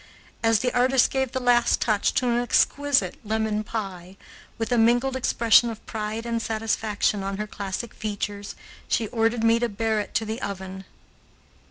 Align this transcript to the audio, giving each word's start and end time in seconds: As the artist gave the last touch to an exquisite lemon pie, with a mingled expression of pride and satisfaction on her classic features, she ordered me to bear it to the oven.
As 0.41 0.61
the 0.61 0.73
artist 0.73 1.11
gave 1.11 1.31
the 1.31 1.39
last 1.39 1.79
touch 1.79 2.15
to 2.15 2.27
an 2.27 2.39
exquisite 2.39 3.19
lemon 3.23 3.63
pie, 3.63 4.17
with 4.57 4.71
a 4.71 4.77
mingled 4.79 5.15
expression 5.15 5.69
of 5.69 5.85
pride 5.85 6.25
and 6.25 6.41
satisfaction 6.41 7.21
on 7.21 7.37
her 7.37 7.45
classic 7.45 7.93
features, 7.93 8.55
she 8.87 9.07
ordered 9.09 9.43
me 9.43 9.59
to 9.59 9.69
bear 9.69 9.99
it 9.99 10.15
to 10.15 10.25
the 10.25 10.41
oven. 10.41 10.85